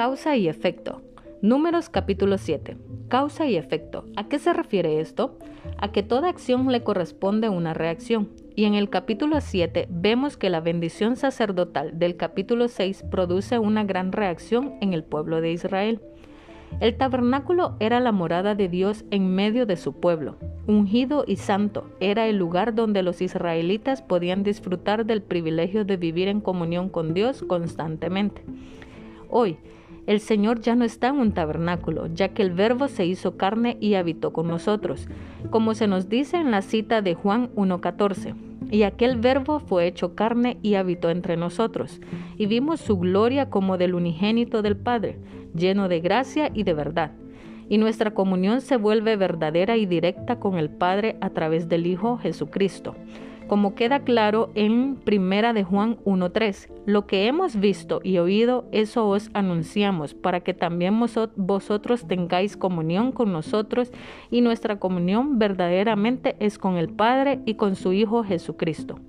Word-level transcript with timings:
Causa 0.00 0.34
y 0.34 0.48
efecto. 0.48 1.02
Números 1.42 1.90
capítulo 1.90 2.38
7. 2.38 2.78
Causa 3.08 3.44
y 3.44 3.56
efecto. 3.56 4.06
¿A 4.16 4.28
qué 4.28 4.38
se 4.38 4.54
refiere 4.54 4.98
esto? 4.98 5.36
A 5.76 5.92
que 5.92 6.02
toda 6.02 6.30
acción 6.30 6.72
le 6.72 6.82
corresponde 6.82 7.50
una 7.50 7.74
reacción. 7.74 8.30
Y 8.56 8.64
en 8.64 8.72
el 8.72 8.88
capítulo 8.88 9.42
7 9.42 9.88
vemos 9.90 10.38
que 10.38 10.48
la 10.48 10.60
bendición 10.60 11.16
sacerdotal 11.16 11.98
del 11.98 12.16
capítulo 12.16 12.68
6 12.68 13.04
produce 13.10 13.58
una 13.58 13.84
gran 13.84 14.10
reacción 14.12 14.72
en 14.80 14.94
el 14.94 15.04
pueblo 15.04 15.42
de 15.42 15.52
Israel. 15.52 16.00
El 16.80 16.96
tabernáculo 16.96 17.76
era 17.78 18.00
la 18.00 18.10
morada 18.10 18.54
de 18.54 18.70
Dios 18.70 19.04
en 19.10 19.34
medio 19.34 19.66
de 19.66 19.76
su 19.76 19.92
pueblo. 19.92 20.38
Ungido 20.66 21.24
y 21.26 21.36
santo 21.36 21.90
era 22.00 22.26
el 22.26 22.38
lugar 22.38 22.74
donde 22.74 23.02
los 23.02 23.20
israelitas 23.20 24.00
podían 24.00 24.44
disfrutar 24.44 25.04
del 25.04 25.20
privilegio 25.20 25.84
de 25.84 25.98
vivir 25.98 26.28
en 26.28 26.40
comunión 26.40 26.88
con 26.88 27.12
Dios 27.12 27.42
constantemente. 27.42 28.42
Hoy, 29.28 29.58
el 30.10 30.18
Señor 30.18 30.60
ya 30.60 30.74
no 30.74 30.84
está 30.84 31.06
en 31.06 31.20
un 31.20 31.30
tabernáculo, 31.30 32.08
ya 32.12 32.30
que 32.30 32.42
el 32.42 32.50
Verbo 32.50 32.88
se 32.88 33.06
hizo 33.06 33.36
carne 33.36 33.76
y 33.78 33.94
habitó 33.94 34.32
con 34.32 34.48
nosotros, 34.48 35.06
como 35.50 35.72
se 35.72 35.86
nos 35.86 36.08
dice 36.08 36.36
en 36.36 36.50
la 36.50 36.62
cita 36.62 37.00
de 37.00 37.14
Juan 37.14 37.54
1.14. 37.54 38.34
Y 38.72 38.82
aquel 38.82 39.18
Verbo 39.18 39.60
fue 39.60 39.86
hecho 39.86 40.16
carne 40.16 40.58
y 40.62 40.74
habitó 40.74 41.10
entre 41.10 41.36
nosotros, 41.36 42.00
y 42.36 42.46
vimos 42.46 42.80
su 42.80 42.98
gloria 42.98 43.50
como 43.50 43.78
del 43.78 43.94
unigénito 43.94 44.62
del 44.62 44.76
Padre, 44.76 45.20
lleno 45.54 45.88
de 45.88 46.00
gracia 46.00 46.50
y 46.52 46.64
de 46.64 46.74
verdad. 46.74 47.12
Y 47.68 47.78
nuestra 47.78 48.10
comunión 48.10 48.62
se 48.62 48.76
vuelve 48.76 49.14
verdadera 49.14 49.76
y 49.76 49.86
directa 49.86 50.40
con 50.40 50.58
el 50.58 50.70
Padre 50.70 51.18
a 51.20 51.30
través 51.30 51.68
del 51.68 51.86
Hijo 51.86 52.18
Jesucristo 52.18 52.96
como 53.50 53.74
queda 53.74 54.04
claro 54.04 54.52
en 54.54 54.94
Primera 54.94 55.52
de 55.52 55.64
Juan 55.64 55.98
1:3. 56.04 56.68
Lo 56.86 57.08
que 57.08 57.26
hemos 57.26 57.58
visto 57.58 58.00
y 58.04 58.18
oído, 58.18 58.68
eso 58.70 59.08
os 59.08 59.28
anunciamos, 59.34 60.14
para 60.14 60.38
que 60.38 60.54
también 60.54 61.00
vosotros 61.34 62.06
tengáis 62.06 62.56
comunión 62.56 63.10
con 63.10 63.32
nosotros, 63.32 63.90
y 64.30 64.40
nuestra 64.40 64.78
comunión 64.78 65.40
verdaderamente 65.40 66.36
es 66.38 66.58
con 66.58 66.76
el 66.76 66.90
Padre 66.90 67.40
y 67.44 67.54
con 67.54 67.74
su 67.74 67.92
Hijo 67.92 68.22
Jesucristo. 68.22 69.00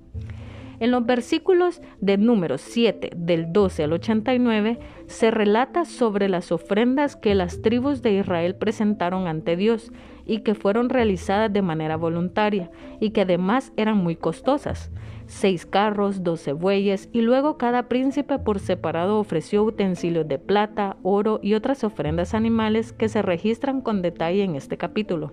En 0.80 0.90
los 0.90 1.06
versículos 1.06 1.80
de 2.00 2.18
números 2.18 2.62
7 2.62 3.10
del 3.14 3.52
12 3.52 3.84
al 3.84 3.92
89 3.92 4.80
se 5.06 5.30
relata 5.30 5.84
sobre 5.84 6.28
las 6.28 6.50
ofrendas 6.50 7.14
que 7.14 7.36
las 7.36 7.62
tribus 7.62 8.02
de 8.02 8.14
Israel 8.14 8.56
presentaron 8.56 9.28
ante 9.28 9.54
Dios 9.54 9.92
y 10.26 10.40
que 10.40 10.54
fueron 10.54 10.88
realizadas 10.88 11.52
de 11.52 11.62
manera 11.62 11.96
voluntaria 11.96 12.70
y 13.00 13.10
que 13.10 13.22
además 13.22 13.72
eran 13.76 13.96
muy 13.98 14.16
costosas. 14.16 14.90
Seis 15.26 15.64
carros, 15.66 16.22
doce 16.22 16.52
bueyes 16.52 17.08
y 17.12 17.22
luego 17.22 17.56
cada 17.56 17.88
príncipe 17.88 18.38
por 18.38 18.58
separado 18.58 19.18
ofreció 19.18 19.62
utensilios 19.64 20.28
de 20.28 20.38
plata, 20.38 20.96
oro 21.02 21.40
y 21.42 21.54
otras 21.54 21.84
ofrendas 21.84 22.34
animales 22.34 22.92
que 22.92 23.08
se 23.08 23.22
registran 23.22 23.80
con 23.80 24.02
detalle 24.02 24.42
en 24.42 24.56
este 24.56 24.76
capítulo. 24.76 25.32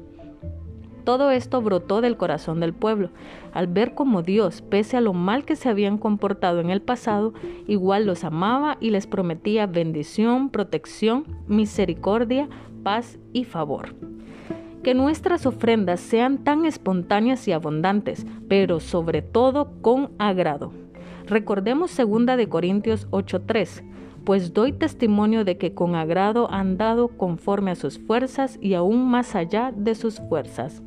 Todo 1.04 1.32
esto 1.32 1.62
brotó 1.62 2.02
del 2.02 2.18
corazón 2.18 2.60
del 2.60 2.74
pueblo, 2.74 3.10
al 3.52 3.66
ver 3.66 3.96
cómo 3.96 4.22
Dios, 4.22 4.62
pese 4.62 4.96
a 4.96 5.02
lo 5.02 5.14
mal 5.14 5.44
que 5.44 5.56
se 5.56 5.68
habían 5.68 5.98
comportado 5.98 6.60
en 6.60 6.70
el 6.70 6.84
pasado, 6.84 7.34
igual 7.68 8.06
los 8.06 8.24
amaba 8.24 8.78
y 8.80 8.92
les 8.92 9.08
prometía 9.08 9.66
bendición, 9.66 10.52
protección, 10.52 11.26
misericordia, 11.48 12.48
paz 12.84 13.18
y 13.34 13.46
favor. 13.46 13.96
Que 14.84 14.94
nuestras 14.94 15.46
ofrendas 15.46 16.00
sean 16.00 16.40
tan 16.44 16.66
espontáneas 16.66 17.48
y 17.48 17.52
abundantes, 17.52 18.26
pero 18.48 18.80
sobre 18.80 19.22
todo 19.22 19.74
con 19.82 20.12
agrado. 20.18 20.72
Recordemos 21.28 21.96
2 21.96 22.38
de 22.38 22.48
Corintios 22.48 23.08
8:3 23.12 23.84
pues 24.30 24.54
doy 24.54 24.74
testimonio 24.74 25.44
de 25.44 25.58
que 25.58 25.74
con 25.74 25.96
agrado 25.96 26.52
han 26.52 26.78
dado 26.78 27.08
conforme 27.08 27.72
a 27.72 27.76
sus 27.76 27.98
fuerzas 27.98 28.60
y 28.62 28.76
aún 28.76 29.10
más 29.10 29.36
allá 29.36 29.74
de 29.76 29.96
sus 29.96 30.20
fuerzas. 30.20 30.84